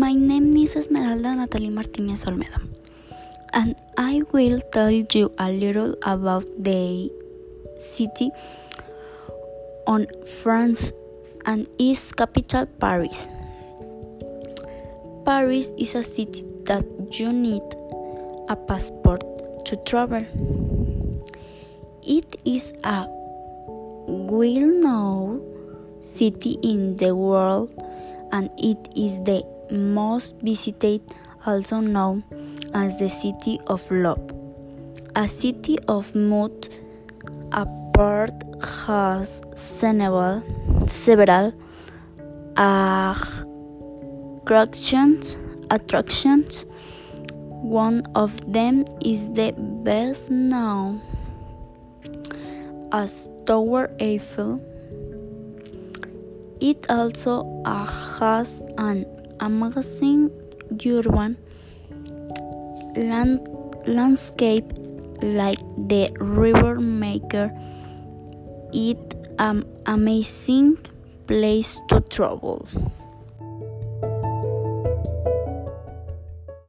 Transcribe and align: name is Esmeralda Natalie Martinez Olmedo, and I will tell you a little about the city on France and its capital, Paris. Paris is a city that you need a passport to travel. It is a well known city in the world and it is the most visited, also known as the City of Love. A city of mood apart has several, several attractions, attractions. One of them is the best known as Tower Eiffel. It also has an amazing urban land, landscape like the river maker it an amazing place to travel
name 0.00 0.56
is 0.56 0.74
Esmeralda 0.74 1.34
Natalie 1.36 1.70
Martinez 1.70 2.24
Olmedo, 2.24 2.60
and 3.52 3.76
I 3.96 4.22
will 4.32 4.60
tell 4.72 4.90
you 4.90 5.32
a 5.38 5.50
little 5.50 5.94
about 6.02 6.44
the 6.58 7.10
city 7.78 8.30
on 9.86 10.06
France 10.42 10.92
and 11.46 11.68
its 11.78 12.12
capital, 12.12 12.66
Paris. 12.80 13.28
Paris 15.24 15.72
is 15.78 15.94
a 15.94 16.02
city 16.02 16.42
that 16.64 16.84
you 17.12 17.32
need 17.32 17.62
a 18.48 18.56
passport 18.56 19.22
to 19.66 19.76
travel. 19.86 20.26
It 22.02 22.36
is 22.44 22.74
a 22.82 23.06
well 24.08 24.66
known 24.82 25.40
city 26.00 26.58
in 26.62 26.96
the 26.96 27.14
world 27.14 27.72
and 28.32 28.50
it 28.58 28.76
is 28.96 29.22
the 29.22 29.53
most 29.70 30.36
visited, 30.40 31.02
also 31.46 31.80
known 31.80 32.24
as 32.74 32.98
the 32.98 33.08
City 33.08 33.60
of 33.66 33.90
Love. 33.90 34.20
A 35.16 35.28
city 35.28 35.78
of 35.86 36.14
mood 36.14 36.68
apart 37.52 38.34
has 38.86 39.42
several, 39.54 40.42
several 40.88 41.52
attractions, 44.44 45.36
attractions. 45.70 46.66
One 47.62 48.02
of 48.14 48.52
them 48.52 48.84
is 49.04 49.32
the 49.32 49.54
best 49.56 50.30
known 50.30 51.00
as 52.92 53.30
Tower 53.46 53.90
Eiffel. 54.00 54.60
It 56.60 56.86
also 56.90 57.62
has 57.64 58.62
an 58.78 59.06
amazing 59.40 60.30
urban 60.86 61.36
land, 62.96 63.40
landscape 63.86 64.72
like 65.22 65.58
the 65.88 66.10
river 66.20 66.80
maker 66.80 67.50
it 68.72 69.14
an 69.38 69.64
amazing 69.86 70.76
place 71.26 71.80
to 71.88 72.00
travel 72.02 72.68